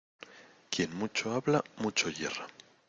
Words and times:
Quien 0.71 0.97
mucho 0.97 1.33
habla, 1.33 1.63
mucho 1.77 2.09
yerra. 2.09 2.47